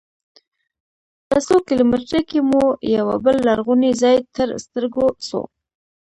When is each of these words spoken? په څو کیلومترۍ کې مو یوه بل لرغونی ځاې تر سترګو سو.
په 1.27 1.37
څو 1.45 1.55
کیلومترۍ 1.67 2.21
کې 2.29 2.39
مو 2.49 2.63
یوه 2.97 3.15
بل 3.25 3.35
لرغونی 3.47 3.91
ځاې 4.01 4.15
تر 4.35 4.47
سترګو 4.65 5.05
سو. 5.27 5.41